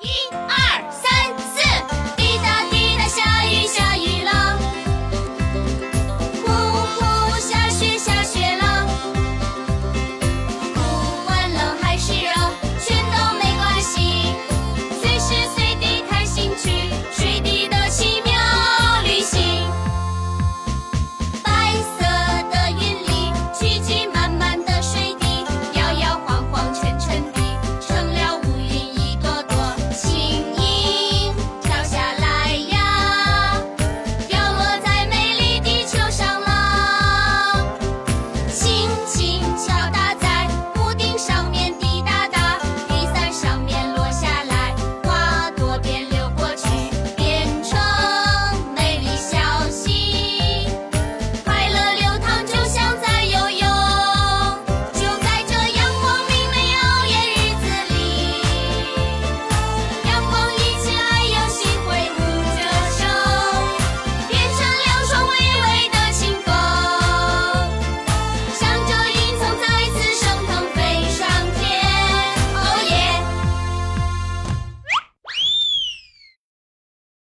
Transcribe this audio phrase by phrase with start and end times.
[0.00, 1.07] 一二三。